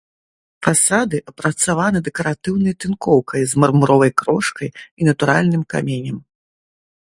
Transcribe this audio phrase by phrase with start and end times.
[0.67, 6.17] Фасады апрацаваны дэкаратыўнай тынкоўкай з мармуровай крошкай і натуральным каменем.